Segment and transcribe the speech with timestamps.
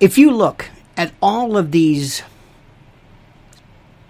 [0.00, 0.66] if you look
[0.96, 2.22] at all of these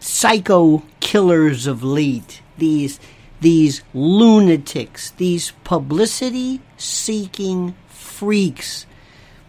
[0.00, 3.00] psycho killers of late, these
[3.40, 8.84] these lunatics, these publicity seeking freaks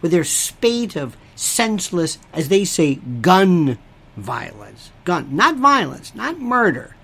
[0.00, 3.78] with their spate of senseless, as they say, gun
[4.16, 4.92] violence.
[5.04, 6.94] Gun, not violence, not murder,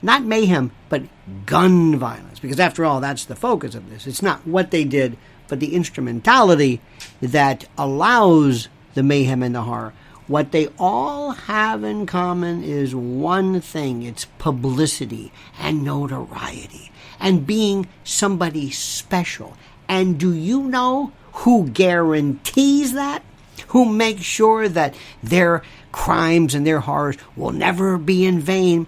[0.00, 1.02] not mayhem, but
[1.44, 2.38] gun violence.
[2.38, 4.06] Because after all, that's the focus of this.
[4.06, 5.16] It's not what they did,
[5.48, 6.80] but the instrumentality
[7.20, 9.92] that allows the mayhem and the horror.
[10.26, 16.90] What they all have in common is one thing it's publicity and notoriety
[17.20, 19.56] and being somebody special.
[19.88, 23.22] And do you know who guarantees that?
[23.68, 28.86] Who makes sure that their crimes and their horrors will never be in vain?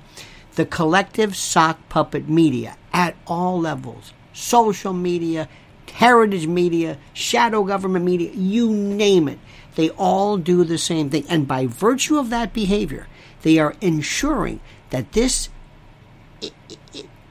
[0.56, 5.48] The collective sock puppet media at all levels social media,
[5.90, 9.38] heritage media, shadow government media, you name it.
[9.74, 11.24] They all do the same thing.
[11.28, 13.06] And by virtue of that behavior,
[13.42, 15.48] they are ensuring that this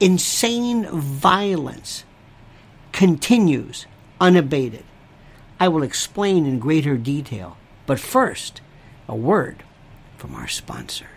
[0.00, 2.04] insane violence
[2.92, 3.86] continues
[4.20, 4.84] unabated.
[5.60, 8.60] I will explain in greater detail, but first,
[9.08, 9.64] a word
[10.16, 11.08] from our sponsor.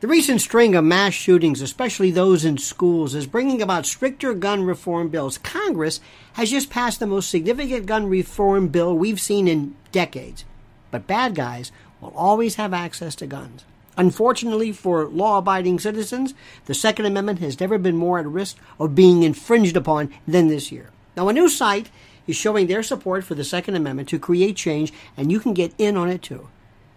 [0.00, 4.62] The recent string of mass shootings, especially those in schools, is bringing about stricter gun
[4.62, 5.38] reform bills.
[5.38, 5.98] Congress
[6.34, 10.44] has just passed the most significant gun reform bill we've seen in decades.
[10.92, 13.64] But bad guys will always have access to guns.
[13.96, 16.32] Unfortunately for law abiding citizens,
[16.66, 20.70] the Second Amendment has never been more at risk of being infringed upon than this
[20.70, 20.90] year.
[21.16, 21.90] Now, a new site
[22.28, 25.74] is showing their support for the Second Amendment to create change, and you can get
[25.76, 26.46] in on it too.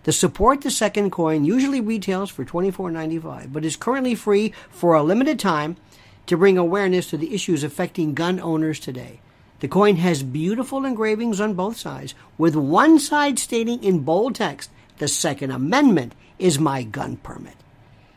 [0.03, 5.03] The support the second coin usually retails for $24.95, but is currently free for a
[5.03, 5.77] limited time
[6.25, 9.19] to bring awareness to the issues affecting gun owners today.
[9.59, 14.72] The coin has beautiful engravings on both sides, with one side stating in bold text,
[14.97, 17.53] The Second Amendment is my gun permit.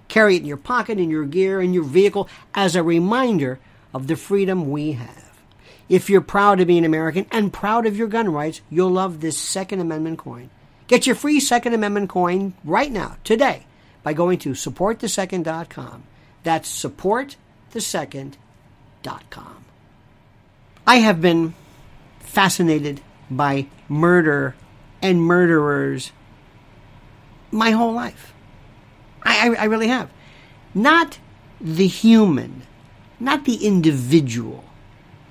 [0.09, 3.59] Carry it in your pocket, in your gear, in your vehicle as a reminder
[3.93, 5.33] of the freedom we have.
[5.91, 9.21] If you're proud to be an American and proud of your gun rights, you'll love
[9.21, 10.49] this Second Amendment coin.
[10.87, 13.67] Get your free Second Amendment coin right now, today,
[14.03, 16.03] by going to supportthesecond.com.
[16.43, 19.65] That's supportthesecond.com.
[20.87, 21.55] I have been
[22.21, 23.01] fascinated
[23.31, 24.55] by murder
[25.01, 26.13] and murderers
[27.51, 28.35] my whole life.
[29.23, 30.11] I, I, I really have.
[30.75, 31.19] Not
[31.61, 32.63] the human,
[33.19, 34.65] not the individual,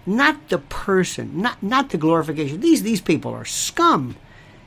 [0.06, 2.62] not the person, not, not the glorification.
[2.62, 4.16] These, these people are scum.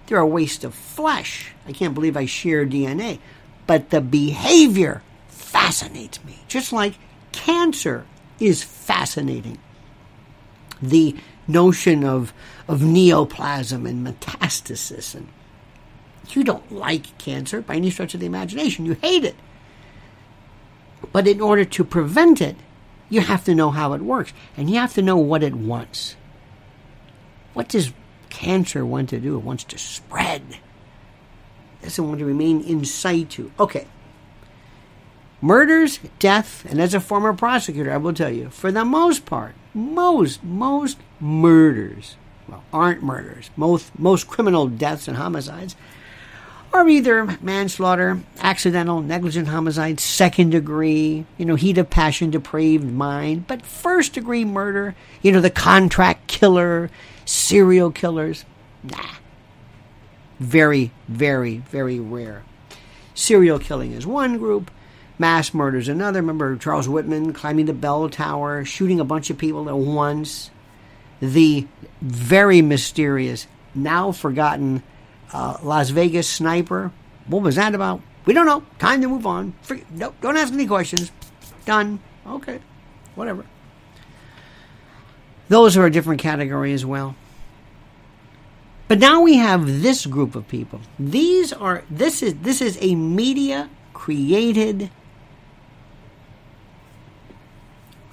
[0.07, 1.53] They're a waste of flesh.
[1.67, 3.19] I can't believe I share DNA.
[3.67, 6.95] But the behavior fascinates me, just like
[7.33, 8.07] cancer
[8.39, 9.59] is fascinating.
[10.81, 11.17] The
[11.49, 12.33] notion of,
[12.69, 15.15] of neoplasm and metastasis.
[15.15, 15.29] And
[16.31, 19.37] you don't like cancer by any stretch of the imagination, you hate it.
[21.13, 22.57] But in order to prevent it,
[23.09, 26.17] you have to know how it works, and you have to know what it wants.
[27.55, 27.93] What does
[28.31, 29.37] cancer want to do?
[29.37, 30.43] It wants to spread.
[31.81, 33.51] It doesn't want to remain in situ.
[33.59, 33.87] Okay.
[35.41, 39.55] Murders, death, and as a former prosecutor, I will tell you, for the most part,
[39.75, 42.17] most, most murders,
[42.49, 43.51] well, aren't murders.
[43.57, 45.77] Most, most criminal deaths and homicides
[46.73, 53.47] are either manslaughter, accidental, negligent homicide, second degree, you know, heat of passion, depraved mind,
[53.47, 56.91] but first degree murder, you know, the contract killer,
[57.25, 58.45] serial killers,
[58.85, 59.15] nah.
[60.39, 62.45] Very, very, very rare.
[63.15, 64.71] Serial killing is one group,
[65.19, 66.21] mass murders another.
[66.21, 70.51] Remember Charles Whitman climbing the bell tower, shooting a bunch of people at once.
[71.21, 71.67] The
[72.03, 74.83] very mysterious, now forgotten
[75.33, 76.93] uh, Las Vegas sniper.
[77.27, 78.03] What was that about?
[78.27, 78.63] We don't know.
[78.79, 79.55] Time to move on.
[79.63, 81.11] Free, don't ask any questions.
[81.65, 82.01] Done.
[82.27, 82.61] Okay.
[83.15, 83.47] Whatever.
[85.49, 87.15] Those are a different category as well.
[88.89, 90.81] But now we have this group of people.
[90.99, 94.91] These are this is this is a media created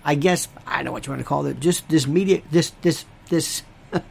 [0.06, 1.60] I guess I don't know what you want to call it.
[1.60, 3.64] Just this media this this this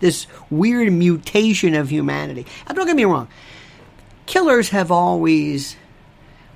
[0.00, 2.46] this weird mutation of humanity.
[2.68, 3.28] Don't get me wrong.
[4.26, 5.76] Killers have always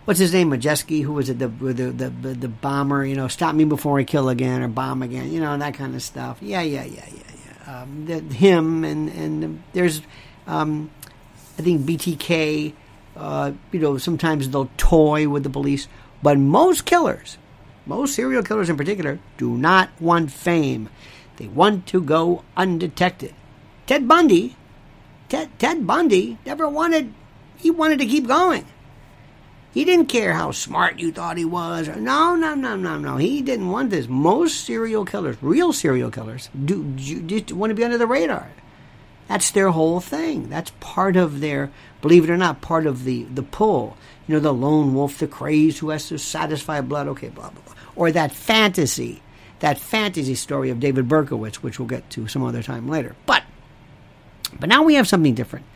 [0.05, 3.05] what's his name, Majeski, who was it, the, the the the bomber?
[3.05, 5.33] You know, stop me before I kill again or bomb again.
[5.33, 6.39] You know that kind of stuff.
[6.41, 7.23] Yeah, yeah, yeah, yeah,
[7.67, 7.83] yeah.
[7.83, 10.03] Um, the, him and and there's,
[10.47, 10.91] um,
[11.59, 12.75] I think BTK.
[13.17, 15.87] Uh, you know, sometimes they'll toy with the police,
[16.21, 17.39] but most killers,
[17.87, 20.89] most serial killers in particular, do not want fame.
[21.37, 23.33] They want to go undetected.
[23.87, 24.56] Ted Bundy
[25.29, 27.12] Ted, Ted Bundy never wanted,
[27.56, 28.65] he wanted to keep going.
[29.75, 31.88] He didn't care how smart you thought he was.
[31.88, 33.17] No, no, no, no, no.
[33.17, 34.06] He didn't want this.
[34.06, 38.53] Most serial killers, real serial killers, do, do, do want to be under the radar.
[39.26, 40.49] That's their whole thing.
[40.49, 41.73] That's part of their,
[42.03, 43.97] believe it or not, part of the, the pull.
[44.29, 47.62] You know, the lone wolf, the crazed who has to satisfy blood, okay, blah, blah,
[47.62, 47.75] blah.
[47.97, 49.23] Or that fantasy,
[49.59, 53.17] that fantasy story of David Berkowitz, which we'll get to some other time later.
[53.27, 53.43] But,
[54.61, 55.67] but now we have something different.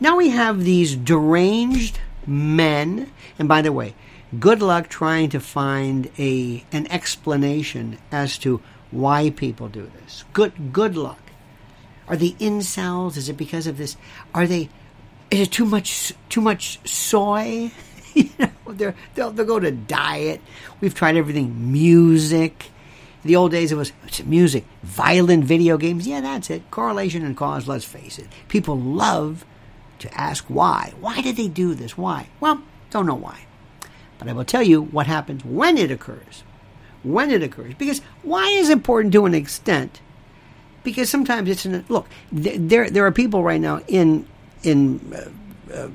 [0.00, 3.94] Now we have these deranged men, and by the way,
[4.38, 8.60] good luck trying to find a an explanation as to
[8.90, 10.24] why people do this.
[10.32, 11.18] Good good luck.
[12.08, 13.16] Are the incels?
[13.16, 13.96] Is it because of this?
[14.34, 14.68] Are they?
[15.30, 17.70] Is it too much too much soy?
[18.14, 20.40] you know, they're, they'll they'll go to diet.
[20.80, 21.72] We've tried everything.
[21.72, 22.70] Music.
[23.24, 23.92] the old days, it was
[24.24, 26.06] music, violent video games.
[26.06, 26.70] Yeah, that's it.
[26.70, 27.68] Correlation and cause.
[27.68, 28.26] Let's face it.
[28.48, 29.44] People love
[30.02, 30.92] to ask why.
[31.00, 31.96] Why did they do this?
[31.96, 32.28] Why?
[32.40, 33.46] Well, don't know why.
[34.18, 36.44] But I will tell you what happens when it occurs.
[37.02, 37.74] When it occurs.
[37.74, 40.00] Because why is important to an extent?
[40.84, 42.06] Because sometimes it's an look.
[42.30, 44.26] There, there are people right now in
[44.62, 45.88] in uh, uh,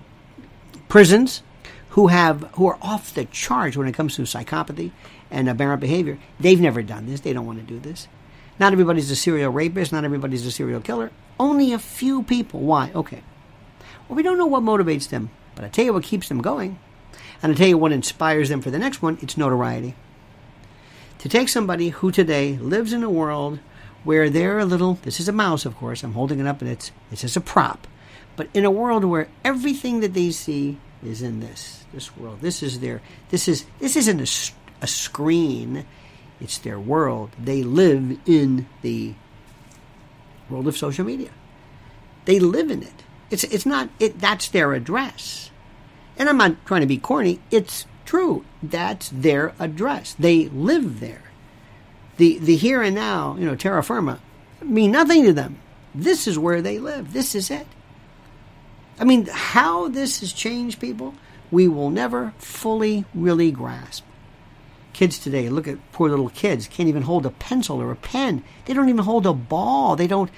[0.90, 1.42] prisons
[1.90, 4.92] who have who are off the charge when it comes to psychopathy
[5.32, 6.20] and aberrant behavior.
[6.40, 7.22] They've never done this.
[7.22, 8.08] They don't want to do this.
[8.60, 9.92] Not everybody's a serial rapist.
[9.92, 11.12] Not everybody's a serial killer.
[11.40, 12.62] Only a few people.
[12.62, 12.92] Why?
[12.94, 13.24] Okay.
[14.08, 16.80] Well, we don't know what motivates them, but I tell you what keeps them going.
[17.42, 19.96] And I tell you what inspires them for the next one it's notoriety.
[21.20, 23.60] To take somebody who today lives in a world
[24.04, 26.70] where they're a little, this is a mouse, of course, I'm holding it up and
[26.70, 27.88] it's, it's just a prop,
[28.36, 32.42] but in a world where everything that they see is in this, this world.
[32.42, 35.86] This is their, this is, this isn't a, a screen,
[36.40, 37.32] it's their world.
[37.38, 39.16] They live in the
[40.50, 41.32] world of social media.
[42.26, 43.04] They live in it.
[43.30, 45.52] It's it's not it that's their address.
[46.18, 47.40] And I'm not trying to be corny.
[47.52, 48.46] It's true.
[48.64, 50.16] That's their address.
[50.18, 51.24] They live there.
[52.18, 54.20] The the here and now, you know, terra firma,
[54.62, 55.60] mean nothing to them.
[55.94, 57.14] This is where they live.
[57.14, 57.68] This is it.
[59.00, 61.14] I mean, how this has changed people,
[61.52, 64.04] we will never fully really grasp.
[64.94, 68.44] Kids today, look at poor little kids, can't even hold a pencil or a pen.
[68.66, 69.96] They don't even hold a ball.
[69.96, 70.32] They don't,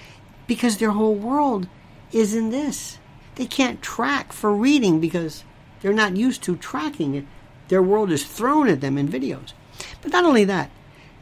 [0.48, 1.68] because their whole world
[2.12, 2.98] is in this.
[3.36, 5.44] They can't track for reading because
[5.82, 7.26] they're not used to tracking it.
[7.70, 9.54] Their world is thrown at them in videos.
[10.02, 10.72] But not only that,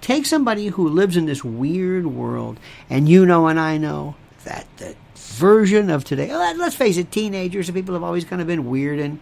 [0.01, 4.65] take somebody who lives in this weird world, and you know and I know that
[4.77, 8.69] the version of today, let's face it, teenagers and people have always kind of been
[8.69, 9.19] weird and,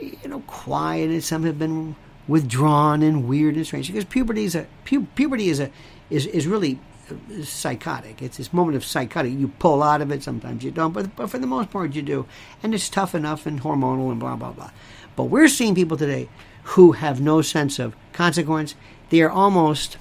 [0.00, 1.94] you know, quiet, and some have been
[2.28, 5.70] withdrawn and weird and strange because puberty is a pu- puberty is a
[6.10, 6.78] is, is really
[7.44, 8.22] psychotic.
[8.22, 9.32] It's this moment of psychotic.
[9.32, 12.02] You pull out of it, sometimes you don't, but, but for the most part you
[12.02, 12.26] do.
[12.62, 14.70] And it's tough enough and hormonal and blah, blah, blah.
[15.16, 16.28] But we're seeing people today
[16.62, 18.74] who have no sense of consequence.
[19.10, 19.96] They are almost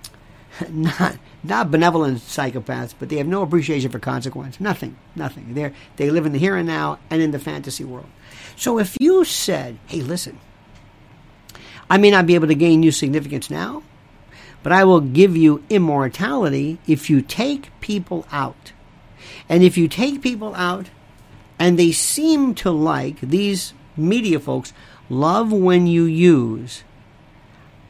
[0.68, 4.60] not not benevolent psychopaths, but they have no appreciation for consequence.
[4.60, 5.54] Nothing, nothing.
[5.54, 8.08] They they live in the here and now and in the fantasy world.
[8.56, 10.38] So if you said, "Hey, listen,
[11.88, 13.82] I may not be able to gain new significance now,
[14.62, 18.72] but I will give you immortality if you take people out.
[19.48, 20.86] And if you take people out
[21.58, 24.72] and they seem to like, these media folks
[25.08, 26.84] love when you use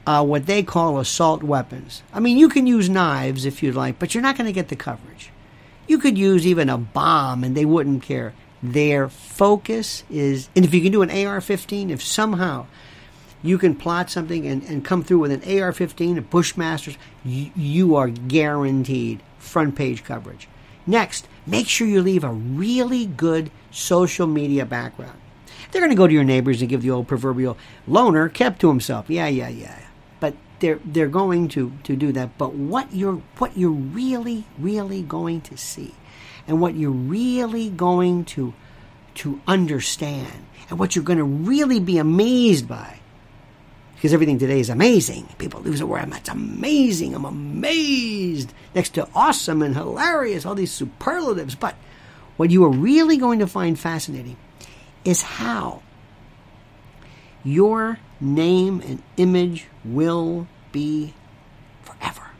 [0.06, 2.02] uh, what they call assault weapons.
[2.12, 4.68] I mean, you can use knives if you'd like, but you're not going to get
[4.68, 5.30] the coverage.
[5.88, 8.34] You could use even a bomb and they wouldn't care.
[8.62, 12.66] Their focus is, and if you can do an AR 15, if somehow
[13.42, 17.50] you can plot something and, and come through with an AR 15, a Bushmasters, you,
[17.54, 20.48] you are guaranteed front page coverage.
[20.86, 25.18] Next, make sure you leave a really good social media background.
[25.70, 28.68] They're going to go to your neighbors and give the old proverbial loner kept to
[28.68, 29.10] himself.
[29.10, 29.78] Yeah, yeah, yeah.
[30.20, 32.38] But they're they're going to, to do that.
[32.38, 35.94] But what you're what you're really really going to see,
[36.46, 38.54] and what you're really going to
[39.16, 43.00] to understand, and what you're going to really be amazed by
[43.96, 45.26] because everything today is amazing.
[45.38, 46.06] People lose the word.
[46.12, 47.14] It's amazing.
[47.14, 48.52] I'm amazed.
[48.74, 51.54] Next to awesome and hilarious, all these superlatives.
[51.54, 51.74] But
[52.36, 54.36] what you are really going to find fascinating
[55.04, 55.82] is how
[57.42, 61.14] your name and image will be
[61.82, 62.30] forever.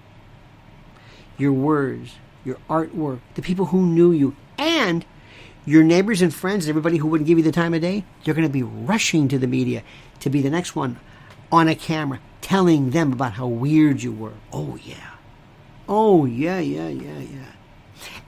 [1.39, 5.07] Your words, your artwork, the people who knew you, and
[5.65, 8.47] your neighbors and friends everybody who wouldn't give you the time of day, they're going
[8.47, 9.83] to be rushing to the media
[10.21, 11.01] to be the next one
[11.57, 14.35] on a camera telling them about how weird you were.
[14.53, 15.15] Oh, yeah.
[15.89, 17.53] Oh, yeah, yeah, yeah, yeah.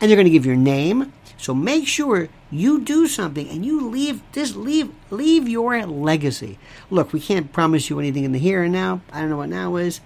[0.01, 3.89] And they're going to give your name, So make sure you do something and you
[3.89, 6.59] leave this leave leave your legacy.
[6.91, 9.01] Look, we can't promise you anything in the here and now.
[9.13, 10.01] I don't know what now is.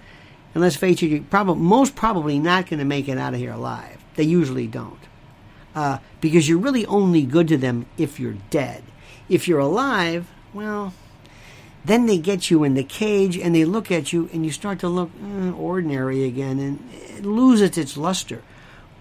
[0.53, 3.39] And let's face it, you're probably most probably not going to make it out of
[3.39, 4.03] here alive.
[4.15, 4.99] They usually don't,
[5.73, 8.83] uh, because you're really only good to them if you're dead.
[9.27, 10.93] If you're alive, well,
[11.85, 14.79] then they get you in the cage and they look at you and you start
[14.79, 18.41] to look eh, ordinary again and it loses its luster.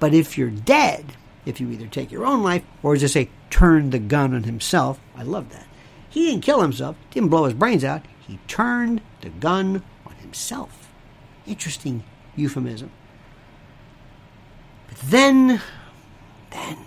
[0.01, 1.12] But if you're dead,
[1.45, 4.45] if you either take your own life or, as I say, turn the gun on
[4.45, 5.67] himself, I love that.
[6.09, 8.03] He didn't kill himself, didn't blow his brains out.
[8.27, 10.93] He turned the gun on himself.
[11.47, 12.05] Interesting
[12.37, 12.91] euphemism.
[14.89, 15.61] But then,
[16.51, 16.79] then,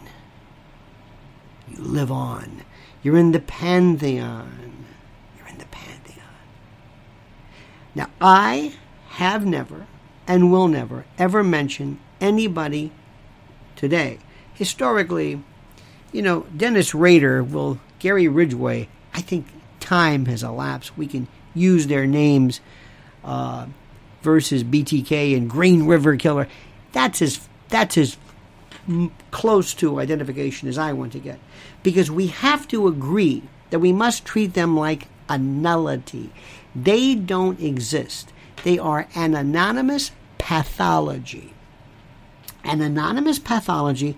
[1.67, 2.61] you live on.
[3.01, 4.85] You're in the pantheon.
[5.37, 6.23] You're in the pantheon.
[7.95, 8.73] Now, I
[9.09, 9.87] have never
[10.27, 12.91] and will never ever mention anybody
[13.75, 14.19] today.
[14.53, 15.41] Historically,
[16.11, 19.47] you know, Dennis Rader will, Gary Ridgway, I think
[19.79, 20.97] time has elapsed.
[20.97, 22.59] We can use their names
[23.23, 23.67] uh,
[24.21, 26.47] versus BTK and Green River Killer.
[26.91, 28.17] That's as, that's as
[29.31, 31.39] close to identification as I want to get.
[31.83, 36.31] Because we have to agree that we must treat them like a nullity.
[36.75, 38.33] They don't exist.
[38.63, 41.53] They are an anonymous pathology.
[42.63, 44.17] An anonymous pathology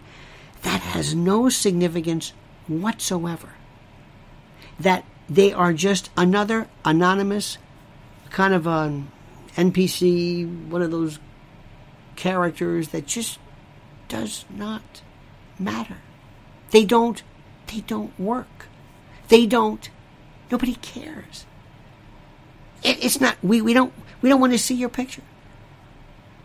[0.64, 2.34] that has no significance
[2.68, 3.50] whatsoever.
[4.80, 7.58] That they are just another anonymous
[8.30, 9.12] kind of um,
[9.56, 11.20] an NPC, one of those
[12.16, 13.40] characters that just
[14.08, 15.02] does not
[15.60, 15.98] matter.
[16.72, 17.24] They don't
[17.68, 18.68] they don't work.
[19.28, 19.90] They don't
[20.52, 21.46] nobody cares.
[22.84, 25.24] It, it's not we, we don't we don't want to see your picture.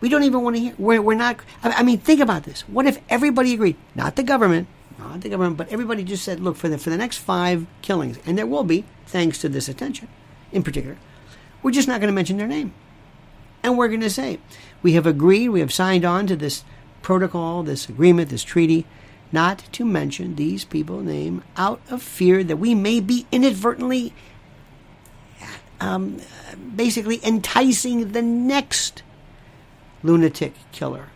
[0.01, 0.75] We don't even want to hear.
[0.79, 1.39] We're, we're not.
[1.62, 2.62] I mean, think about this.
[2.62, 3.77] What if everybody agreed?
[3.95, 4.67] Not the government,
[4.99, 8.19] not the government, but everybody just said, look, for the for the next five killings,
[8.27, 10.09] and there will be, thanks to this attention,
[10.51, 10.99] in particular,
[11.62, 12.75] we're just not going to mention their name,
[13.62, 14.41] and we're going to say
[14.83, 16.65] we have agreed, we have signed on to this
[17.03, 18.87] protocol, this agreement, this treaty,
[19.31, 24.12] not to mention these people's name out of fear that we may be inadvertently,
[25.83, 26.19] um,
[26.77, 29.03] basically enticing the next
[30.03, 31.09] lunatic killer.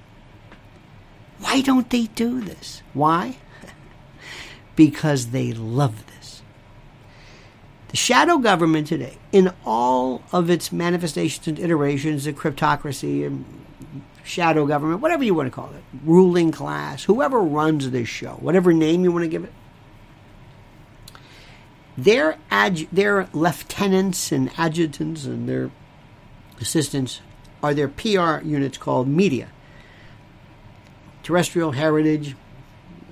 [1.39, 2.83] Why don't they do this?
[2.93, 3.37] Why?
[4.77, 6.43] because they love this.
[7.89, 13.45] The shadow government today, in all of its manifestations and iterations, the cryptocracy and
[14.25, 18.73] shadow government, whatever you want to call it, ruling class, whoever runs this show, whatever
[18.73, 19.53] name you want to give it,
[21.97, 25.71] their, adj- their lieutenants and adjutants and their
[26.61, 27.21] assistants
[27.63, 29.49] are their PR units called media.
[31.23, 32.37] Terrestrial, heritage,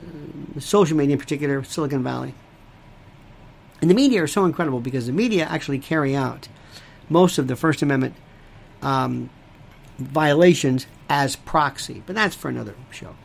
[0.00, 2.34] uh, social media in particular, Silicon Valley.
[3.80, 6.48] And the media are so incredible because the media actually carry out
[7.08, 8.14] most of the First Amendment
[8.82, 9.30] um,
[9.98, 12.02] violations as proxy.
[12.06, 13.16] But that's for another show.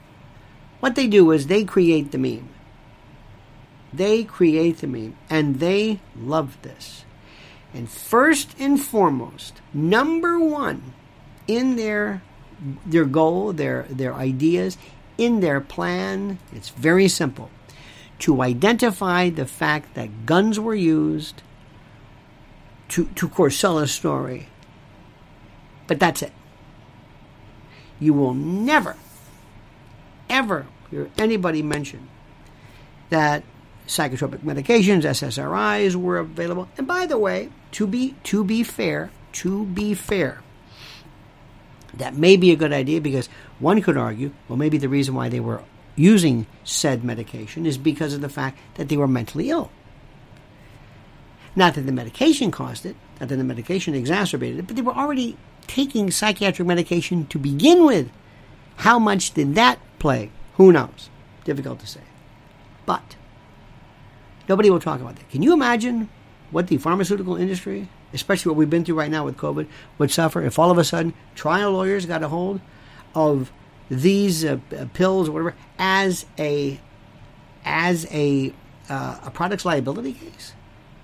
[0.79, 2.49] What they do is they create the meme.
[3.93, 7.05] They create the meme, and they love this.
[7.73, 10.93] And first and foremost, number one
[11.47, 12.21] in their
[12.85, 14.77] their goal, their their ideas,
[15.17, 17.49] in their plan, it's very simple.
[18.19, 21.41] To identify the fact that guns were used
[22.89, 24.47] to, to of course sell a story.
[25.87, 26.33] But that's it.
[27.99, 28.95] You will never,
[30.29, 32.07] ever hear anybody mention
[33.09, 33.43] that
[33.89, 36.69] psychotropic medications, SSRIs, were available.
[36.77, 40.41] And by the way, to be to be fair, to be fair,
[41.95, 43.27] that may be a good idea because
[43.57, 45.63] one could argue, well, maybe the reason why they were
[45.95, 49.71] using said medication is because of the fact that they were mentally ill.
[51.55, 54.93] Not that the medication caused it, not that the medication exacerbated it, but they were
[54.93, 58.11] already taking psychiatric medication to begin with.
[58.77, 60.31] How much did that play?
[60.55, 61.09] Who knows?
[61.43, 62.01] Difficult to say.
[62.85, 63.15] But
[64.49, 65.29] nobody will talk about that.
[65.29, 66.09] Can you imagine
[66.51, 69.67] what the pharmaceutical industry, especially what we've been through right now with COVID,
[69.99, 72.59] would suffer if all of a sudden trial lawyers got a hold
[73.13, 73.51] of
[73.89, 76.79] these uh, uh pills or whatever as a
[77.63, 78.53] as a
[78.89, 80.53] uh, a product's liability case,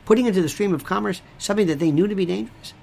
[0.06, 2.74] putting into the stream of commerce something that they knew to be dangerous?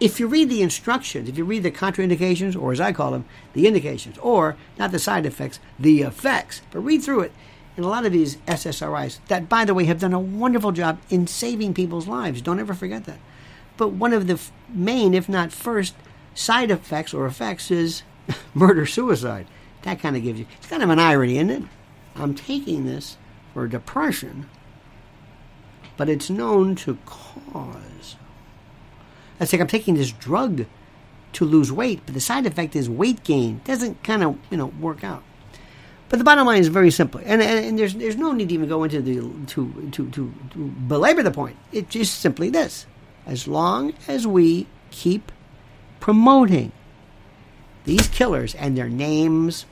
[0.00, 3.24] if you read the instructions, if you read the contraindications, or as I call them,
[3.52, 7.32] the indications, or not the side effects, the effects, but read through it.
[7.76, 11.00] And a lot of these SSRIs, that by the way, have done a wonderful job
[11.10, 12.40] in saving people's lives.
[12.40, 13.18] Don't ever forget that.
[13.76, 15.94] But one of the main, if not first,
[16.34, 18.02] side effects or effects is
[18.54, 19.46] murder suicide.
[19.82, 21.62] That kind of gives you, it's kind of an irony, isn't it?
[22.16, 23.16] I'm taking this
[23.52, 24.48] for depression,
[25.96, 28.16] but it's known to cause.
[29.38, 30.66] That's like I'm taking this drug
[31.32, 33.60] to lose weight, but the side effect is weight gain.
[33.64, 35.24] Doesn't kind of you know work out.
[36.14, 38.54] But the bottom line is very simple, and, and, and, there's there's no need to
[38.54, 41.56] even go into the to, to to to belabor the point.
[41.72, 42.86] It's just simply this:
[43.26, 45.32] as long as we keep
[45.98, 46.70] promoting
[47.84, 49.66] these killers and their names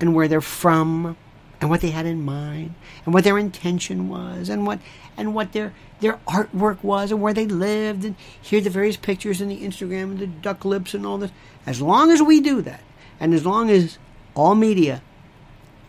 [0.00, 1.16] and where they're from
[1.60, 2.74] and what they had in mind
[3.04, 4.80] and what their intention was and what
[5.16, 9.40] and what their their artwork was and where they lived and here the various pictures
[9.40, 11.30] in the Instagram and the duck lips and all this.
[11.66, 12.82] As long as we do that,
[13.20, 13.98] and as long as
[14.34, 15.02] all media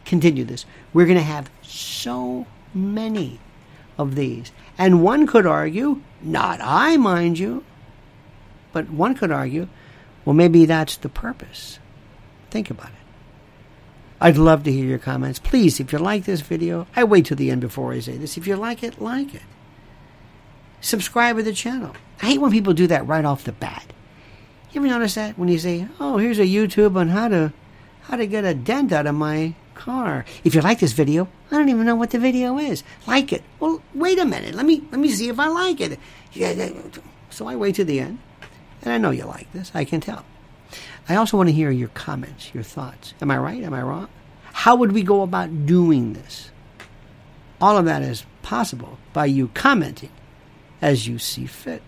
[0.07, 3.39] continue this, we're going to have so many
[3.97, 4.51] of these.
[4.77, 7.63] And one could argue, not I, mind you,
[8.71, 9.67] but one could argue,
[10.25, 11.79] well, maybe that's the purpose.
[12.49, 12.93] Think about it.
[14.19, 15.39] I'd love to hear your comments.
[15.39, 18.37] Please, if you like this video, I wait till the end before I say this.
[18.37, 19.43] If you like it, like it.
[20.81, 21.95] Subscribe to the channel.
[22.21, 23.93] I hate when people do that right off the bat.
[24.71, 27.53] You ever notice that when you say, "Oh, here's a YouTube on how to
[28.03, 31.55] how to get a dent out of my car." If you like this video, I
[31.55, 32.83] don't even know what the video is.
[33.05, 33.43] Like it.
[33.59, 34.55] Well, wait a minute.
[34.55, 35.99] Let me let me see if I like it.
[37.29, 38.19] So I wait to the end,
[38.81, 39.71] and I know you like this.
[39.73, 40.25] I can tell.
[41.07, 43.13] I also want to hear your comments, your thoughts.
[43.21, 43.63] Am I right?
[43.63, 44.09] Am I wrong?
[44.51, 46.51] How would we go about doing this?
[47.61, 50.11] All of that is possible by you commenting
[50.81, 51.81] as you see fit.